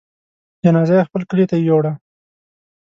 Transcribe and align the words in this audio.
جنازه 0.63 0.93
يې 0.97 1.07
خپل 1.07 1.21
کلي 1.29 1.45
ته 1.51 1.55
يووړه. 1.67 1.93